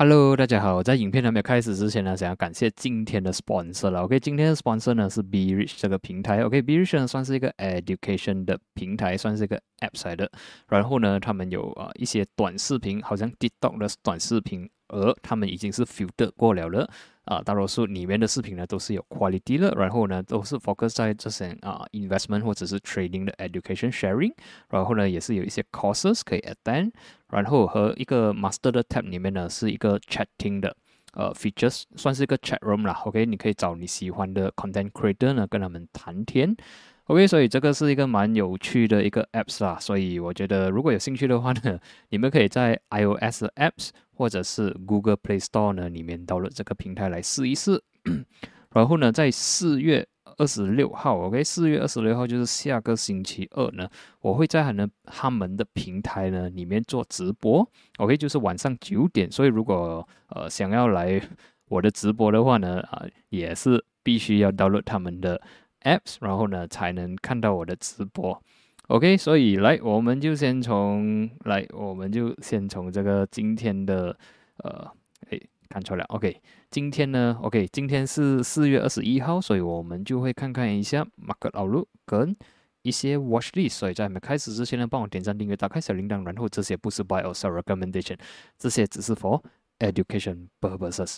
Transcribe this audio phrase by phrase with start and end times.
[0.00, 0.76] Hello，大家好。
[0.76, 4.02] 我在影片还没有开始之前呢，想要感谢今天的 sponsor 了。
[4.04, 6.40] OK，今天的 sponsor 呢是 Be Rich 这个平台。
[6.44, 10.30] OK，Be Rich 呢算是一个 education 的平台，算是一个 apps 来的。
[10.68, 16.88] 然后呢，他们有啊一些短视频，好像 TikTok 的短视频，而他们已经是 filter 过了了。
[17.24, 24.32] 啊，大多数里面的视频呢都是有 quality 的，然后呢都是 focus 在这些啊 investment 或者是 trading 的 education sharing，
[24.70, 26.92] 然后呢也是有一些 courses 可以 attend，
[27.30, 30.76] 然后和一个 master 的 tab 里面呢是一个 chatting 的
[31.12, 36.56] 呃 features，算是一个 chat room 啦，OK，你可以找你喜欢的 content creator 呢跟他们谈天
[37.04, 41.78] ，OK，所以这个是一个蛮有趣的一个 apps 啦，所以我觉得如果有兴趣的话呢，
[42.10, 43.90] 你们可以在 iOS 的 apps。
[44.18, 47.80] 或者是 Google Play Store 呢，里面到了这个平台来试一试。
[48.74, 50.04] 然后呢，在四月
[50.38, 53.88] 二十六号，OK，四月二十六号就是下个星期二呢，
[54.20, 59.30] 我会在他们他们的平台呢里面做直播，OK，就是晚上九点。
[59.30, 61.20] 所以如果呃想要来
[61.68, 65.40] 我的直播的话呢，啊，也是必须要 download 他们的
[65.82, 68.42] apps，然后呢才能看到我的直播。
[68.86, 74.16] OK，所以来，我们就先从来，我们就先从这个今天的，
[74.64, 74.90] 呃，
[75.28, 76.02] 哎，看错了。
[76.04, 82.36] OK，今天呢，OK，今天是四月二十一号，所以我们就会看看一下 Market Outlook 跟
[82.82, 83.70] 一些 Watch List。
[83.70, 88.18] 所以在没开始之前呢，帮我点赞、订阅、打开小铃铛，然后这些不是 Buy or Sell Recommendation，
[88.58, 89.42] 这些只是 For
[89.78, 91.16] Education Purposes。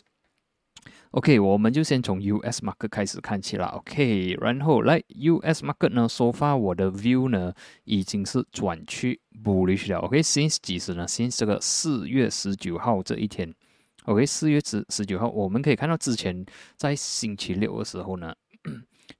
[1.10, 3.66] OK，我们就先从 US market 开始看起了。
[3.66, 9.98] OK，然后来 US market 呢，so far 我的 view 呢已经是转去 bullish 了。
[9.98, 13.52] OK，since 几时呢？since 这个四月十九号这一天。
[14.04, 16.44] OK，四月十十九号，我们可以看到之前
[16.76, 18.34] 在星期六的时候呢，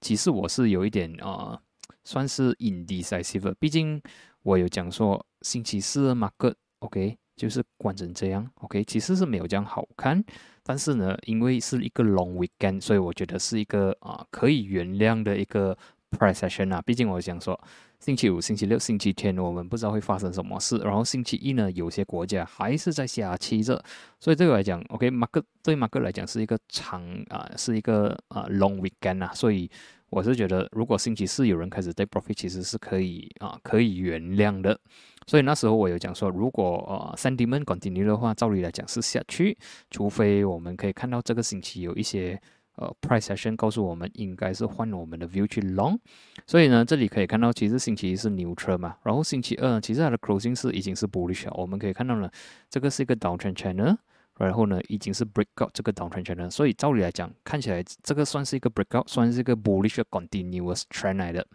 [0.01, 1.61] 其实我是有一点啊，
[2.05, 3.55] 算是 indecisive。
[3.59, 4.01] 毕竟
[4.43, 8.51] 我有讲说星期四 market OK 就是关成这样。
[8.55, 10.25] OK，其实是没有这样好看。
[10.63, 15.77] 但是呢，因为是一个 long weekend，所以我觉得是一个啊可以原谅的一个
[16.11, 16.81] price session 啊。
[16.81, 17.59] 毕竟我想说，
[18.01, 23.81] 星期五、星期六、星期天我们不知道会发生什么事，然后星期一呢，有些国家还是在下期着，
[24.19, 29.71] 所以对我来讲，OK，马克对马克来讲是一个长啊，是一个啊 long weekend 啊，所以
[30.09, 34.81] 我是觉得，如果星期四有人开始 take profit，其实是可以啊可以原谅的。
[35.27, 39.57] 所以那时候我有讲说，如果呃 sentiment continue 的话，照理来讲是下去，
[39.91, 42.41] 除非我们可以看到这个星期有一些
[42.77, 45.99] 呃 price action 告诉我们应该是换我们的 view 去 long。
[46.47, 51.53] 所以呢，这里可以看到，其实星期一是牛车嘛，然后星期二其实它的 closing 是已经是 bullish 了。
[51.57, 52.31] 我们可以看到呢，
[52.69, 53.97] 这个是一个 downtrend channel，
[54.39, 56.51] 然后呢已经是 breakout 这个 downtrend channel。
[56.51, 61.47] 所以照理来讲，看起来这个算是一个 breakout，算是一个 bullish continuous trend 来的。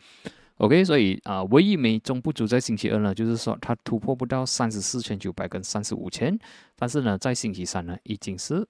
[0.59, 6.39] OK，所以啊，唯一美中不足在星期二呢，就是说它突破不到三十四千九百跟三十五千，
[6.77, 8.65] 但是呢，在星期三呢，已经是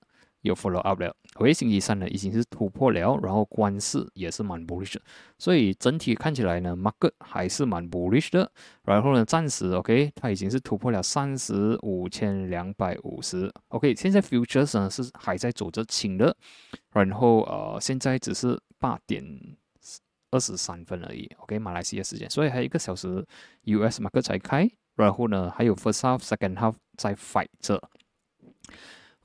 [0.45, 1.13] 有 follow up 了。
[1.35, 4.95] 回星期三呢，已经是突破了，然后关市也是蛮 bullish，
[5.37, 8.49] 所以整体看起来呢，market 还是蛮 bullish 的。
[8.83, 13.51] 然后呢，暂时 OK，它已经是突破了三十五千两百五十。
[13.69, 16.35] OK，现在 futures 呢是还在走着轻的，
[16.93, 19.57] 然后呃，现在只是八点。
[20.31, 23.25] 二十三分而已，OK，马来西亚时间，所以还有一个小时
[23.63, 27.81] ，US market 才开，然后呢，还有 first half、second half 在 fight 着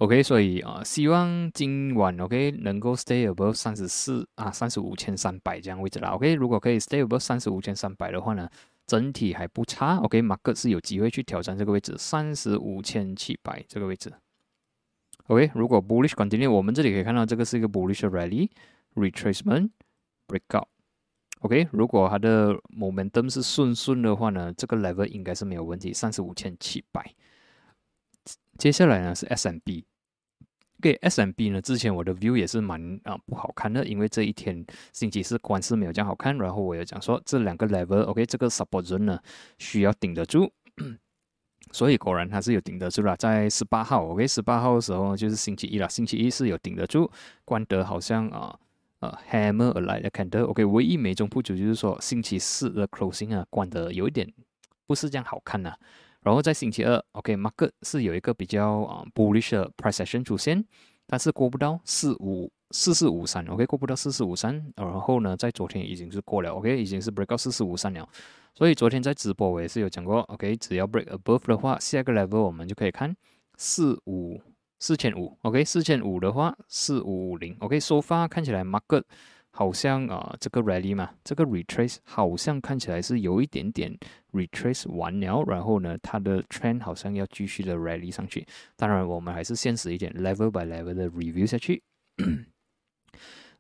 [0.01, 8.49] ，OK，所以啊，希望今晚 OK 能够 stay above 三十四啊，三十五千三百这样位置啦，OK，如果可以 stay above 三十五千三百的话呢，
[8.87, 14.11] 整体还不差 OK，马克是有机会去挑战这个位置，三十五千七百这个位置
[15.27, 18.49] ，OK，如果 bullish continue，我们这里可以看到这个是一个 bullish rally
[18.95, 19.69] retracement
[20.27, 20.67] breakout。
[21.41, 27.15] OK，如果它的 momentum 是顺顺的话呢，这个 level 应该是没有问题，三十五千七百。
[28.59, 29.85] 接下来呢是 SMB
[30.81, 30.99] SMB。
[30.99, 36.37] OK，SMB 呢之前我的 view 也是蛮啊不好看的，因为这一天星期四关是没有这样好看。
[36.39, 39.21] 然后我有讲说这两个 level，OK，这个 support zone 呢
[39.59, 40.51] 需要顶得住，
[41.73, 43.17] 所以果然它是有顶得住了。
[43.17, 47.11] 在十八号，OK，十八号的时候就是星期一了，星期一是有顶得住，
[47.45, 48.59] 关得好像啊。
[49.01, 54.31] 呃，hammer 而来的 candle，OK，唯一美中不足就是说星期四的 closing 啊，关的有一点
[54.87, 55.75] 不是这样好看呐。
[56.23, 60.65] 然后在星期二，OK，market 是有一个比较啊 bullish 的 price action 出现，
[61.07, 64.73] 但是过不到四五四四五三，OK，过不到四四五三。
[64.77, 68.09] 然后呢，在昨天已经是过了，OK，已经是 break out 四四五三了。
[68.55, 73.17] 所以昨天在直播我也是有讲过，OK，只要 break above 的话，下个 level 我们就可以看
[73.57, 74.41] 四五。
[74.83, 79.03] 四千五，OK，四千五的话，四五五零，OK，收发看起来 market
[79.53, 83.97] 好像啊这个 rally 嘛，这个 retrace 好像看起来是有一点点
[84.33, 88.47] retrace 完了，然后呢，它的 trend 好像要继续的 rally 上去。
[88.77, 91.83] 当然，我们还是现实一点，level by level 的 review 下去。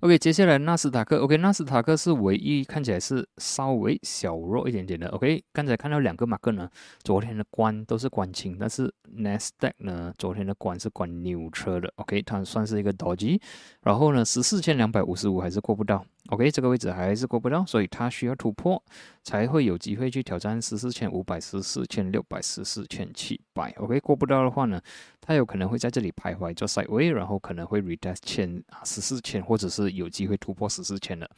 [0.00, 5.06] OK，接下来纳斯达克，OK，纳斯达克是唯一看起来是稍微小弱一点点的。
[5.08, 6.70] OK，刚才看到两个马克呢，
[7.02, 11.92] 昨天的关都是关清，但是 Nasdaq 呢，昨天的关是关牛车的。
[11.96, 13.40] OK，它算是一个 d o g y，
[13.82, 16.02] 然后呢，十四千两百五十五还是过不到。
[16.30, 18.80] OK，这个位置还是过不到，所以它需要突破
[19.24, 23.72] 才会有机会去挑战十四千五百、十四千六百、十四千七百。
[23.78, 24.80] OK，过不到的话呢，
[25.20, 31.28] 它有可能会在这里徘徊做 side way，然后可能会 retest 千啊十四千，或者是有机会突破十四千的。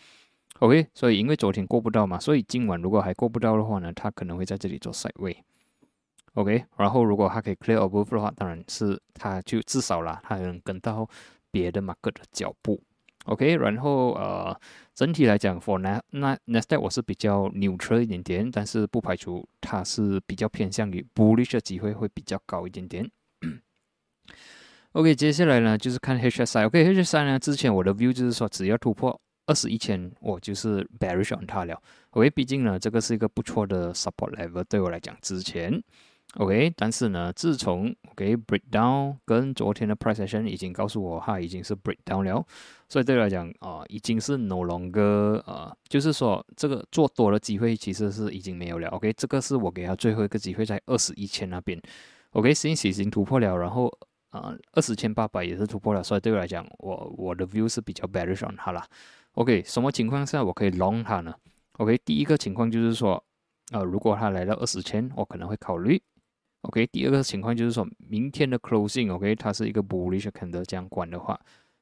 [0.58, 5.42] OK，所以因为昨天过不到嘛，所以今晚如果还过不到的话呢，它可能会在这里做 side way。
[6.34, 11.08] OK，然后如果它可以 clear above 的话，当然是它就至少啦，它能跟到
[11.50, 12.82] 别的 market 的脚步。
[13.26, 14.60] OK，然后呃，
[14.94, 23.08] 整体来讲，for 那那 Nasdaq 我是比较 neutral 一点点，但是不排除它是比较偏向于 bullish 的机会会比较高一点点。
[24.92, 26.66] OK，接下来呢就是看 HSI。
[26.66, 31.80] OK，HSI 呢之前我的 view 就是说，只要突破二十一千，我就是 bearish on 它了。
[32.10, 35.82] OK，毕竟呢这个是一个不错的 support level，对我来讲之前。
[36.38, 42.42] OK，但是呢，自从 OK breakdown 跟昨天的 price action 已经告诉我，它已经是 breakdown 了，
[42.88, 48.88] 所以对我来讲啊，已经是 no longer 啊，就是说这个做多的机会其实是已经没有了。
[48.88, 51.78] OK，这个是我给他最后一个机会，在二十一千那边。
[52.30, 53.92] OK，现在已经突破了，然后
[54.30, 58.82] 啊，二十千八百也是突破了，所以对我来讲，我我的 view 是比较 bearish on 它了。
[59.32, 61.34] OK，什么情况下我可以 long 它呢
[61.78, 63.22] ？OK，第一个情况就是说，
[63.72, 66.00] 呃，如果它来到二十千，我可能会考虑。
[66.62, 71.38] OK，第二个情况就是说，明天的 closing，OK，它是一个 bullish candle 这样关的话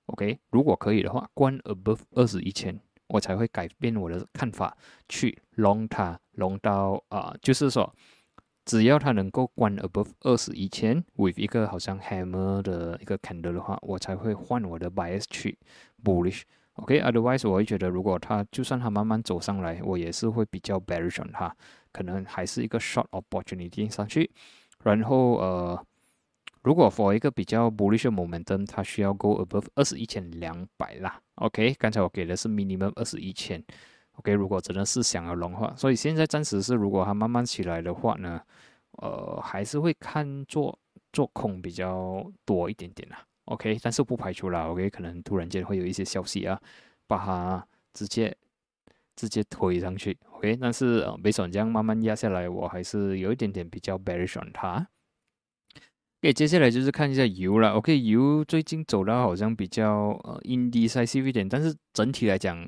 [0.07, 4.75] ，OK，如果可以的话，关 above 二十一千，我才会改变我的看法，
[5.07, 7.95] 去 long 它，long 到啊，就是说，
[8.65, 15.59] 只要它能够关 above 二十一千，with 一个好像 hammer 的一个 candle 的话，我才会换我的 bias 去
[16.03, 16.43] bullish。
[16.75, 21.55] OK，otherwise 我会觉得，如果它就算它慢慢走上来，我也是会比较 bearish 它，
[21.93, 24.31] 可能还是一个 short opportunity 上去。
[24.83, 25.87] 然后呃，
[26.63, 31.21] 如果 for 一个比较 bullish momentum，它需要 go above 二十一千两百啦。
[31.37, 33.63] OK，刚才我给的是 minimum 二十一千。
[34.13, 38.41] OK，如果真的是想要融化，所以现在暂时是，如果它慢慢起来的话呢，
[38.93, 40.79] 呃，还是会看做
[41.13, 43.25] 做空比较多一点点啦。
[43.47, 44.69] OK，但是不排除啦。
[44.69, 46.61] OK，可能突然间会有一些消息啊，
[47.07, 48.37] 把它直接。
[49.17, 54.89] 直接推上去，OK，但是呃，没想这样慢慢压下来，我还是有一点点比较 bearish on 它。
[56.23, 62.67] OK，接下来就是看一下油了，OK，油最近走的好像比较呃 indecisive 一点，但是整体来讲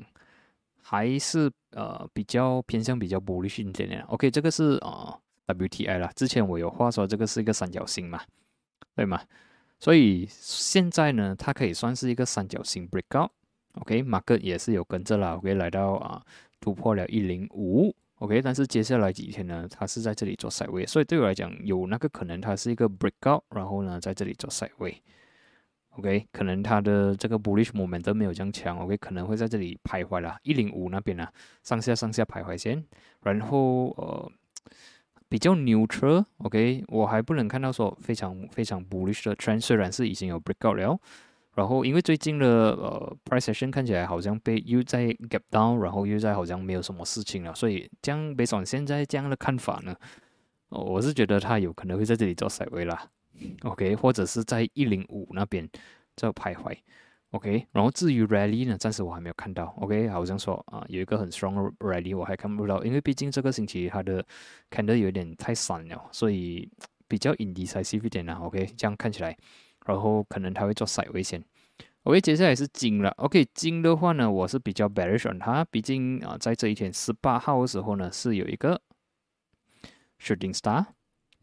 [0.81, 4.01] 还是呃比较偏向比较 bullish 一点点。
[4.03, 8.21] OK，这个是呃 WTI 啦，之前我有话说这个是一个三角形嘛，
[8.95, 9.19] 对吗？
[9.79, 13.29] 所以现在呢，它可以算是一个三角形 breakout。
[13.73, 16.23] OK，马克也是有跟着啦，OK，来到啊
[16.63, 31.27] 突破了一零五，OK，但是接下来几天呢，它是在这里做 side way，所以对我来讲有那个可能它是一个 breakout，然后呢在这里做 side way，OK，可能它的这个 bullish moment 都没有这样强，OK，可能会在这里徘徊了，一零五那边呢
[31.63, 32.81] 上下上下徘徊先，
[33.23, 34.31] 然后呃
[35.27, 40.97] 比较 neutral，OK，我还不能看到说非常非常 bullish 的 trend，虽然是已经有 breakout 了。
[41.55, 49.95] 然后，因为最近的呃 price action 看起来好像被又在 gap down，然后又在好像没有什么事情了，所以这样北爽现在这样的看法呢，
[50.69, 53.07] 哦我是觉得它有可能会在这里做 side way 啦
[53.61, 55.69] ，OK，或者是在一零五那边
[56.15, 56.75] 在徘徊
[57.29, 57.67] ，OK。
[57.71, 64.25] 然后至于 rally 呢，暂时我还没有看到，OK，好像说啊有一个很 strong rally 我还看不到，因为毕竟这个星期它的
[64.71, 66.67] 看的有点太散了，所以
[67.07, 69.37] 比较 indecisive 一点啦，OK，这样看起来。
[69.85, 71.43] 然后可能他会做塞危险。
[72.03, 73.09] OK，接下来是金了。
[73.11, 78.81] OK，金的话呢，我是比较 bearish on 它，毕竟啊，在这一天十八号的时候呢，是有一个
[80.19, 80.85] shooting star，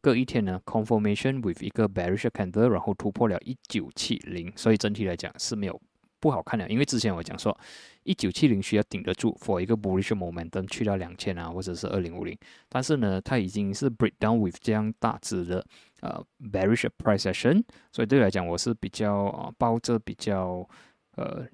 [0.00, 5.80] 隔一天呢 confirmation with 一个 bearish candle，然后突破了一九七零，所以整体来讲是没有。
[6.22, 7.58] 不好看的，因为之前我讲说，
[8.02, 15.64] 一九七零需要顶得住，for 一个 bullish momentum 去到两千啊，或者是二零五零，但是呢，它已经是 break down with 这样大值的
[16.00, 20.68] 呃 bearish price action，所以对来讲，我是比较啊抱着比较
[21.16, 21.46] 呃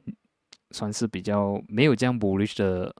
[0.70, 2.94] 算是比较没有这样 bullish 的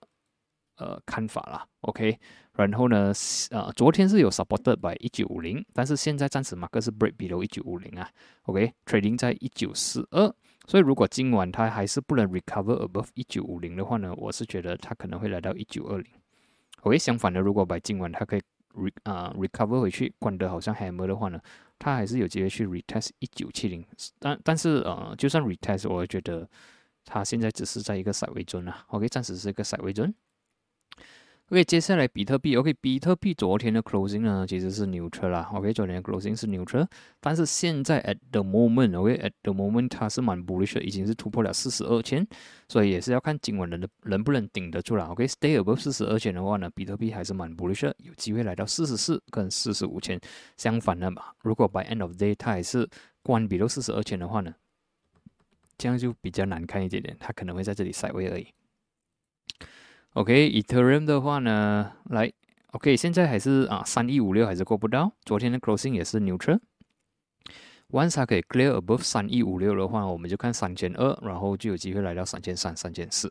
[0.76, 2.18] 呃看法啦，OK。
[2.54, 3.12] 然后呢，
[3.50, 8.08] 呃，昨天是有 supported by 一九五零，但是现在暂时马克是 break below 一九五零啊
[8.44, 10.34] ，OK，trading 在一九四二，
[10.66, 16.10] 所以如果今晚它还是不能 recover above 一九五零的话呢，我是觉得它可能会来到一九二零。
[16.80, 18.42] OK，相反的，如果把今晚它可以
[18.76, 21.40] re 啊 recover 回去，关得好像 hammer 的话呢，
[21.78, 23.84] 它还是有机会去 retest 一九七零。
[24.18, 26.48] 但但是呃，就算 retest，我也觉得
[27.04, 30.14] 它现在只是在一个 side 位尊啊，OK，暂时是一个 side 位尊。
[31.48, 36.84] OK，接下来比特币，OK，比特币昨天的 closing 呢其实是 neutral 啦，OK，昨天的 closing 是 neutral，
[37.20, 42.26] 但是现在 at the moment，OK，at the moment 它是蛮 bullish，已经是突破了四十二千，
[42.68, 50.20] 所以也是要看今晚能能能不能顶得住了，OK，stay above 四十二千的话呢，比特币还是蛮 bullish，有机会来到四十四跟四十五千。
[50.56, 52.88] 相反的嘛，如果 by end of day 它还是
[53.22, 54.52] 关闭到四十二千的话呢，
[55.78, 58.48] 这样就比较难看一点点，它可能会在这里塞位而已。
[60.16, 62.32] OK，Ethereum 的话呢，来
[62.72, 65.12] ，OK，现在还是啊，三一五六还是过不到。
[65.26, 66.58] 昨天的 closing 也是 neutral。
[67.90, 73.30] Once 它可以 clear above 三一五六的话，我们就看三千二，然后就有机会来到三千三、三千四。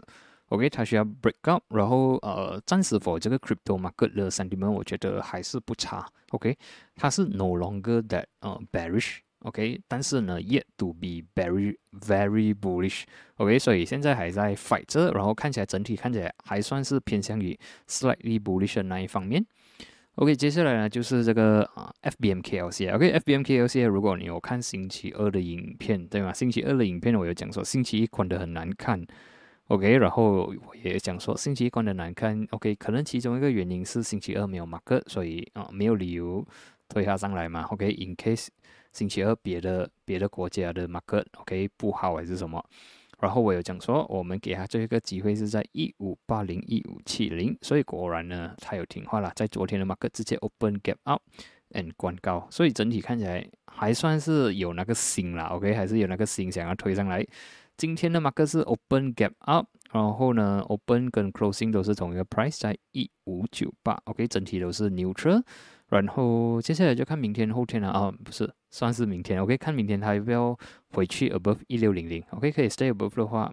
[0.50, 6.08] OK，它需要 break up，然后呃，暂时 for 这个 crypto market 的 sentiment 我觉得还是不差。
[6.30, 6.56] OK，
[6.96, 9.25] 它是 no longer that 呃 bearish。
[9.46, 13.04] OK，但是呢，yet to be very very bullish。
[13.38, 19.46] OK，所以现在还在 fight 着，然后看起来整体看起来还算是偏向于 slightly bullish 的那一方面。
[20.16, 22.96] OK，接下来呢就是这个啊 FBMKLC。
[22.96, 26.34] OK，FBMKLC，如果你有看星期二的影片，对吗？
[26.34, 29.06] 星期二的影片我有讲说星期一关的很难看。
[29.68, 32.48] OK，然后我也讲说星期一关的难看。
[32.52, 36.44] OK，可能其中一个原因是星期二没有 mark，所以啊没有理由
[36.88, 37.64] 推它上来嘛。
[37.64, 38.48] OK，in case
[38.96, 42.64] 星期二别的别的国家的 market，OK 不好还是什么？
[43.20, 51.22] 然后我有讲说，我们给他最后一个机会是在一五八零一五七零，所以果然呢，他有听话了，在昨天的 market 直接 open gap up
[51.72, 57.25] and 关高，所以整体看起来还算是有那个心啦，OK 还是有那个心想要推上来。
[57.75, 65.44] 今天的 market 是 open gap up，然后呢 open 跟 closing 都是同一个 price 在一五九八，OK 整体都是 neutral。
[65.88, 69.41] 然后接下来就看明天、后天了啊，不是，算是明天。
[69.41, 70.58] OK，看明天他要不要
[70.91, 72.22] 回去 above 一六零零。
[72.32, 73.50] OK，可以 stay above 的话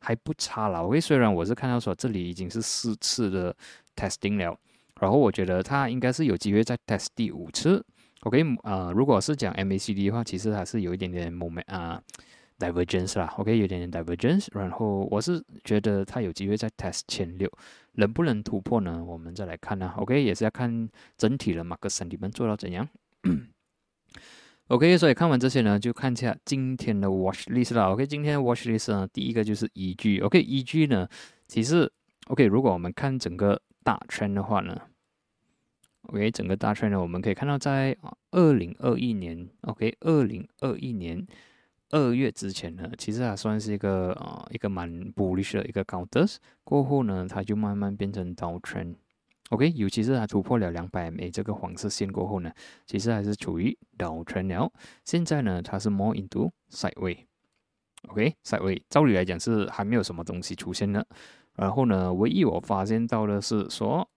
[0.00, 0.82] 还不差啦。
[0.82, 3.56] OK，虽然我是看到说这里已经是四次的
[3.96, 4.54] testing 了，
[5.00, 7.82] 然后我觉得它应该是有机会再 test 第五次。
[8.24, 12.02] OK，啊，如果是讲 MACD 的话，其实还是有一点点 moment 啊。
[12.58, 17.46] divergence 啦，OK，有点点 divergence，然后我是觉得它有机会再 test 千六，
[17.96, 19.04] 能不能突破呢？
[19.04, 22.88] 我们再来看呢，OK，也是要看整体的马克森你们做到怎样。
[24.68, 27.88] OK，所以看完这些呢，就看一下今天的 watch list 啦。
[27.90, 31.08] OK，今天的 watch list 呢，第一个就是 EG，OK，EG 呢，
[31.46, 31.90] 其实
[32.26, 34.76] OK，如果我们看整个大圈的话呢
[36.08, 37.96] ，OK，整个大圈呢，我们可以看到在
[38.32, 41.26] 二零二一年，OK，二零二一年。
[41.90, 48.96] 二月之前呢，其实还算是一个呃一个蛮 bullish 的一个 counters，，过后呢，它就慢慢变成 dow trend
[49.50, 52.52] OK，尤其是它突破了两百 MA 这个黄色线过后呢，
[52.84, 54.72] 其实还是处于 downtrend 了。
[55.04, 61.06] 现在呢，它是 more into sideway，OK，sideway，照理来讲是还没有什么东西出现的。
[61.54, 64.10] 然后呢，唯一我发现到的是说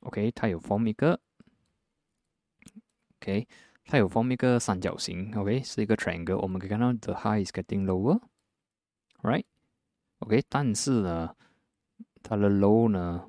[0.00, 1.20] ，OK，它有 form 一个
[3.20, 3.46] ，OK。
[3.84, 6.38] 它有 form 一个三角形，OK，是一个 triangle。
[6.38, 11.34] 我们可以看到 the high is getting lower，right？OK，但是呢，
[12.22, 13.28] 它的 low 呢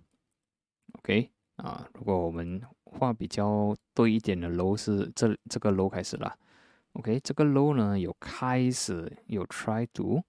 [0.99, 6.33] ，OK，啊，如果我们画比较对一点的 low 是这这个 low 开始了
[6.93, 10.21] ，OK，这个 low 呢有开始有 try to。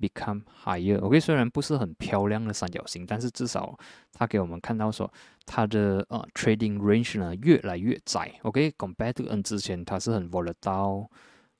[0.00, 0.98] become higher。
[1.02, 3.78] OK，虽然不是很漂亮的三角形，但是至少
[4.14, 5.12] 它给我们看到说
[5.44, 8.32] 它的呃 trading range 呢越来越窄。
[8.40, 11.06] OK，compared to N 之前它是很 volatile，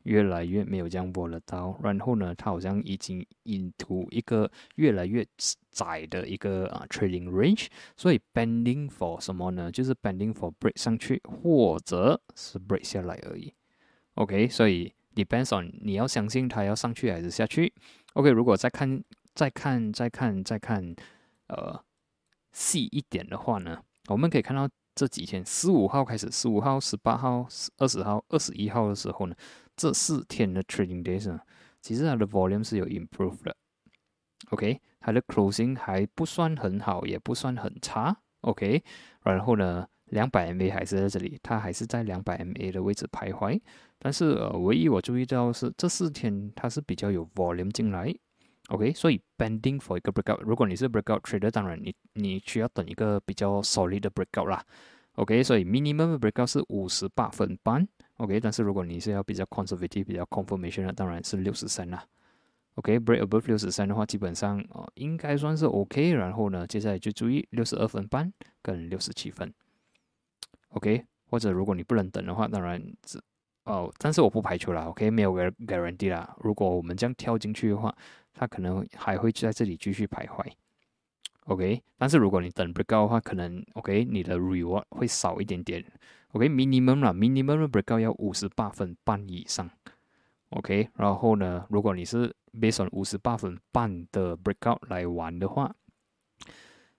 [0.04, 1.78] 越来越没有这样握了刀。
[1.82, 5.26] 然后呢，它好像已经 into 一个越来越
[5.70, 7.66] 窄的一个啊 trading range。
[7.96, 9.70] 所以 bending for 什么呢？
[9.70, 13.52] 就是 bending for break 上去，或者是 break 下来而已。
[14.14, 17.72] OK，所以 depends on 你要相信它要上去还是下去。
[18.14, 19.02] OK，如果再看、
[19.34, 20.94] 再看、再看、再看，
[21.46, 21.82] 呃，
[22.52, 27.46] 细一点的话呢，我们可以看到这几天，十五号开始，十五号、十八号、
[27.78, 29.34] 二十号、二十一号的时候呢，
[29.80, 31.40] 这四天的 trading days 呢，
[31.80, 33.56] 其实它的 volume 是有 improve 的。
[34.50, 38.14] OK，它的 closing 还不算很好，也不算很差。
[38.42, 38.84] OK，
[39.22, 43.58] 然后呢，两百 MA 还是在这里，它还是在两百 MA 的位置徘徊。
[43.98, 48.14] 但是呃，唯一我注意到是这四天它是比较有 volume 进来
[48.68, 54.62] OK，所以 bending for 一个 breakout，如果你是 breakout trader，当然你你需要等一个比较 solid 的 breakout 啦。
[55.14, 57.88] OK，所以 minimum breakout 是五十八分半。
[58.20, 62.04] OK，但是如果你是要比较 conservative、比较 confirmation 的，当然是六十三啦。
[62.74, 66.12] OK，break above 六十三的话，基本上哦应该算是 OK。
[66.12, 69.50] 然后呢，接下来就注意六十二分半跟六十七分。
[70.68, 73.18] OK，或者如果你不能等的话，当然只
[73.64, 74.82] 哦，但是我不排除啦。
[74.82, 76.36] OK，没有 guarantee 啦。
[76.40, 77.94] 如果我们这样跳进去的话，
[78.34, 80.44] 它可能还会在这里继续徘徊。
[81.46, 85.84] OK，但是如果你等不高的话，可能 OK 你的 reward 会少一点点。
[86.32, 89.68] OK，minimum 啦，minimum breakout 要五十八分半以上。
[90.50, 95.74] OK，然后呢，如果你是 based on 五十八分半的 breakout 来玩的话，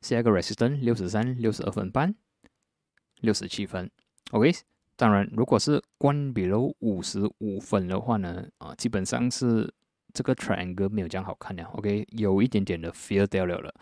[0.02, 2.14] 下一个 resistance 六十三、六十二分半、
[3.22, 3.90] 六十七分。
[4.32, 4.52] OK，
[4.98, 9.74] 当然如果是关 below 五十五分的话呢，啊，基本上是
[10.14, 11.64] 这个 triangle 没有这样好看了。
[11.74, 13.74] OK，有一点点的 feel 掉了了。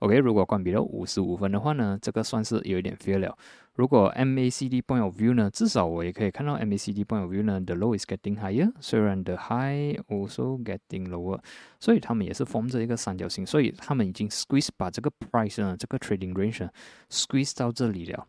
[0.00, 3.36] OK，如果关闭了五十五分的话呢，这个算是有一点 fail 了。
[3.74, 9.36] 如果 MACD point of view 呢，至少我也可以看到 MACD point of view 呢，the low is getting higher，虽然 the
[9.36, 11.40] high also getting lower，
[11.80, 16.68] 所以他们也是 form 着一个三角形，所以他们已经 squeeze 把这个 price 呢，这个 trading range
[17.10, 18.26] squeeze 到这里了。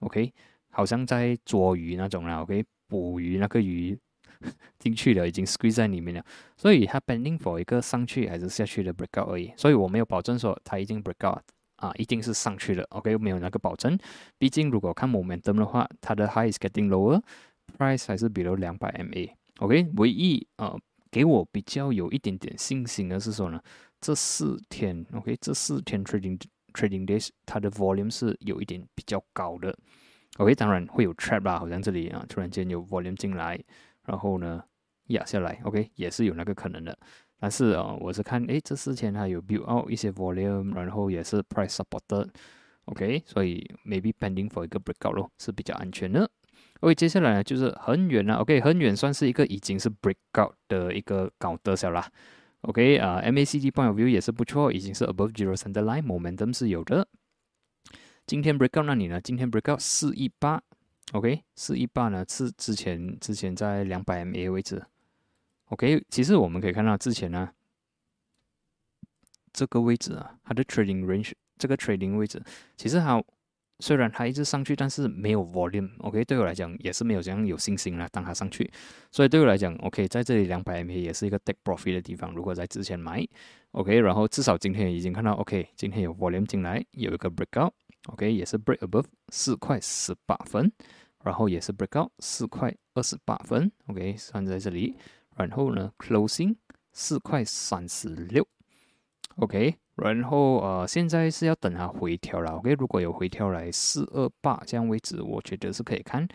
[0.00, 0.32] OK，
[0.70, 3.98] 好像在捉鱼那种啦，OK，捕鱼那个鱼。
[4.78, 6.24] 进去了，已经 squeeze 在里面了，
[6.56, 11.40] 所以它 bending for 一个上去还是下去的 breakout 而已，所以我没有保证说它已经 breakout
[11.76, 13.98] 啊，一定是上去了，OK，没有那个保证。
[14.38, 20.78] 毕竟如果看 momentum 的话，它的 high is getting lower，price 还是 below 两百 MA，OK，唯一呃
[21.10, 23.60] 给我比较有一点点信心的是说呢，
[24.00, 26.40] 这四天 OK，这四天 trading
[26.72, 29.76] trading days 它的 volume 是有一点比较高的
[30.38, 33.58] ，OK，当然会有 trap 啦，好像这里啊突然间有 volume 进来。
[34.06, 34.62] 然后呢，
[35.08, 36.96] 压下来，OK，也是有那个可能的。
[37.38, 46.30] 但是啊，我是看，诶，这之前它有 build out 一些 volume，然后也是 price supported，OK，所以 maybe pending for 一个 breakout 咯，是比较安全的。
[46.80, 52.10] OK，接下来呢就是很远了，OK，很远算是一个已经是 breakout 的一个高德小啦。
[52.62, 57.06] OK，啊，MACD point of view 也是不错，已经是 above zero center line，momentum 是有的。
[58.26, 59.20] 今天 breakout 那里呢？
[59.20, 60.62] 今天 breakout 四一八。
[61.12, 64.84] OK，四一八呢是之前之前在两百 MA 位置。
[65.66, 67.50] OK，其实我们可以看到之前呢
[69.52, 72.42] 这个位置啊，它的 trading range 这个 trading 位置，
[72.76, 73.22] 其实它
[73.78, 75.90] 虽然它一直上去，但是没有 volume。
[75.98, 78.70] OK，对我来讲也是没有这样有信心了，当它上去。
[79.12, 82.32] 所以对我来讲，OK，在这里两百 MA 也是一个 take profit 的地方。
[82.34, 83.26] 如果在之前买
[83.72, 87.70] ，OK，然后至少今天已经看到，OK，今天有 volume 进来，有一个 breakout。
[88.06, 90.70] OK，也是 break above 四块十八分，
[91.26, 93.70] 然后也是 break out 四块二十八分。
[93.88, 94.94] OK，算在这里。
[95.36, 96.54] 然后呢，closing
[96.92, 98.46] 四块三十六。
[99.38, 102.52] OK，然后呃，现在是要等它回调了。
[102.52, 106.26] OK，如果有回调来四二八这样位置，我觉得是可以看。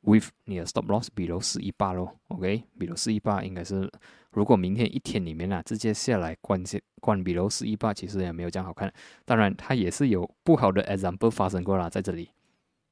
[0.00, 2.62] With 你的 stop loss below 四一八咯，OK。
[2.78, 3.90] 比如四一八应该是，
[4.30, 8.90] 如果明天一天里面啊直接下来关下关 below 四一八，其实也没有这样好看。
[9.24, 12.30] 当然，它也是有不好的 example 发生过啦，在这里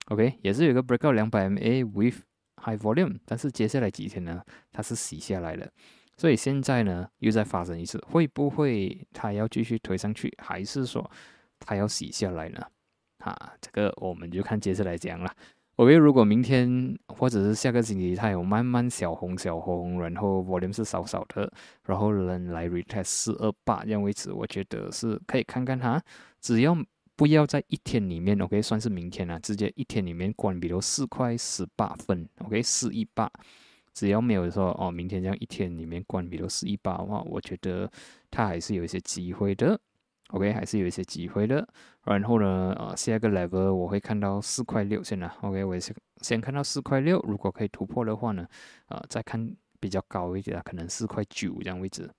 [0.07, 2.23] ，OK，也是有个 breakout 两百 MA with
[2.63, 4.43] high volume，但是接下来几天呢，
[4.73, 5.69] 它是洗下来了，
[6.17, 11.09] 所以现在呢又再发生一次，会不会它要继续推上去，还是说
[11.59, 12.61] 它要洗下来呢？
[13.19, 15.31] 啊，这个我们就看接下来讲了。
[15.77, 21.53] OK，如果明天或者是下个星期它有慢慢小红小红，然后 volume 是少少的，
[21.85, 26.03] 然后人来 retest 四二八这样为止，我觉得是可以看看它，
[26.41, 26.75] 只要
[27.17, 33.31] 不要在一天里面，OK，算是明天啊，直接一天里面关，比如四块十八分，OK，四一八，
[33.95, 37.91] 只要没有说哦，明天这样一天里面关，比如四一八的话，我觉得
[38.31, 39.81] 它还是有一些机会的。
[40.31, 41.67] OK，还是有一些机会的。
[42.05, 45.35] 然后呢，呃，下一个 level 我会看到四块六先啦。
[45.41, 48.47] OK，我先先看到四块六，如果可以突破的话呢，
[48.89, 52.11] 呃，再看比较高一点，可能四块九这样位置。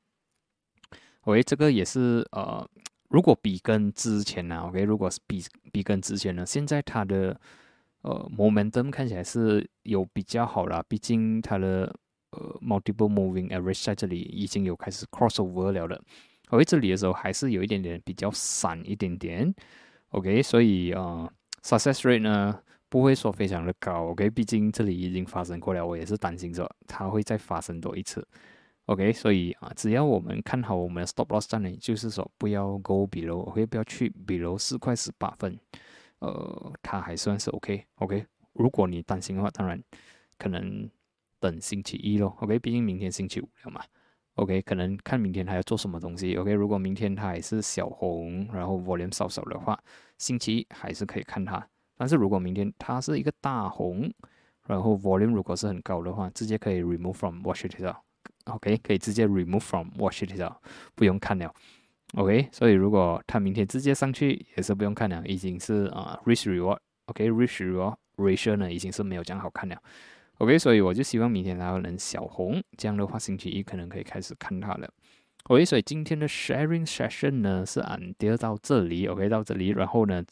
[1.25, 2.65] 喂这个也是呃，
[3.09, 7.39] 如果比跟之前呢，OK，如果是比比跟之前呢，现在它的
[8.01, 11.93] 呃 momentum 看起来是有比较好啦，毕竟它的
[12.31, 16.01] 呃 multiple moving average 在这里已经有开始 crossover 了的。
[16.49, 19.53] OK，这里的时候还是有一点点比较散一点点
[20.09, 21.29] ，OK，所以啊
[21.61, 22.57] ，success rate 呢
[22.89, 28.25] 不会说非常的高，OK，毕竟这里已经发生过了，我也是担心着它会再发生多一次
[28.87, 35.57] ，OK，所以啊，只要我们看好我们的 stop loss 站呢，就是说不要 go below，OK，不要去 below 四块十八分，
[36.19, 39.81] 呃，它还算是 OK，OK，如果你担心的话，当然
[40.37, 40.89] 可能
[41.39, 43.83] 等星期一咯 o k 毕竟明天星期五了嘛。
[44.35, 46.35] OK，可能看明天还要做什么东西。
[46.35, 49.79] OK，如果明天他还是小红，然后 volume 少少的话，
[50.19, 51.67] 星期一还是可以看它。
[51.97, 54.13] 但是如果明天它是一个大红，
[54.67, 57.95] 然后 volume 如果是很高的话，直接可以 remove from watch it out。
[58.51, 60.53] OK，可以直接 remove from watch it out，
[60.95, 61.53] 不用看了。
[62.15, 66.79] OK，所以如果它明天直接上去，也是不用看了，已经是啊 risk reward。
[67.07, 69.77] OK，risk reward ratio 呢已经是没有这样好看了。
[70.39, 74.89] OK，所以我就希望明天它能小红，这样的话星期一可能可以开始看它了。
[75.45, 80.23] OK，所以今天的 sharing session 呢是按跌到这里，OK 到这里，然后呢，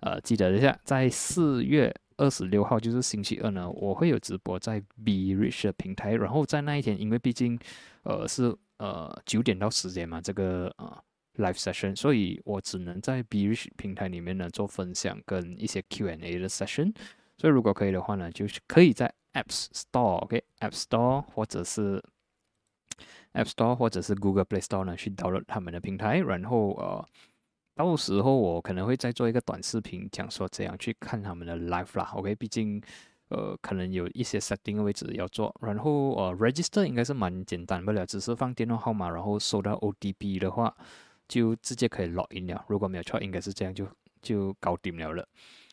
[0.00, 7.58] 呃，记得一下，在四月二十六号就是星期二呢，我会有直播在 B Rich 的平台，然后在那一天，因为毕竟
[8.04, 11.02] 呃是呃九点到十点嘛，这个呃
[11.38, 16.94] live session，所以我只能在 B Rich 平台里面呢做分享跟一些 Q&A 的 session，
[17.36, 22.00] 所以如果可以的话呢，就是可以在 App Store，OK，App Store 或者是
[23.32, 27.04] App Store 或者是 Google Play Store 呢去导入他们的平台，然后呃，
[27.74, 32.80] 到时候我可能会再做一个短视频，讲说怎样去看他们的 live 啦，OK，毕竟
[33.28, 40.74] 呃可能有一些 setting 位置要做，然后呃 register 应该是蛮简单不了，只是放电话号码，然后收到 ODB 的话
[41.26, 43.86] 就直接可以 log in 了，如果没有错，应该是这样就
[44.20, 45.26] 就搞定了了。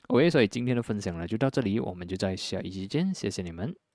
[0.08, 3.89] OK，所以今天的分享呢就到这里，我们就在下一期见，谢谢你们。